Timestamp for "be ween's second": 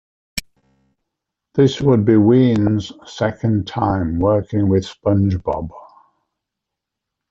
2.05-3.67